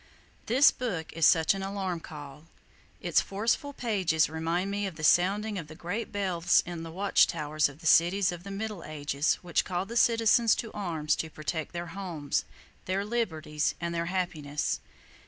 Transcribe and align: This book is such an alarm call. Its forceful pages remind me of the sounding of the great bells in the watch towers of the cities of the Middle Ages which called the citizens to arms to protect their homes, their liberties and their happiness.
This 0.47 0.71
book 0.71 1.13
is 1.13 1.27
such 1.27 1.53
an 1.53 1.61
alarm 1.61 1.99
call. 1.99 2.45
Its 3.01 3.21
forceful 3.21 3.71
pages 3.71 4.31
remind 4.31 4.71
me 4.71 4.87
of 4.87 4.95
the 4.95 5.03
sounding 5.03 5.59
of 5.59 5.67
the 5.67 5.75
great 5.75 6.11
bells 6.11 6.63
in 6.65 6.81
the 6.81 6.89
watch 6.89 7.27
towers 7.27 7.69
of 7.69 7.81
the 7.81 7.85
cities 7.85 8.31
of 8.31 8.43
the 8.43 8.49
Middle 8.49 8.83
Ages 8.83 9.35
which 9.43 9.63
called 9.63 9.89
the 9.89 9.95
citizens 9.95 10.55
to 10.55 10.71
arms 10.73 11.15
to 11.17 11.29
protect 11.29 11.71
their 11.73 11.85
homes, 11.93 12.45
their 12.85 13.05
liberties 13.05 13.75
and 13.79 13.93
their 13.93 14.07
happiness. 14.07 14.79